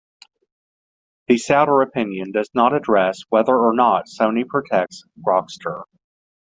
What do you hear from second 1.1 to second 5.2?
The Souter opinion does not address whether or not "Sony" protects